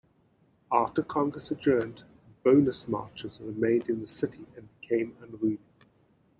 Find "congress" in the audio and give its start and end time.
1.03-1.51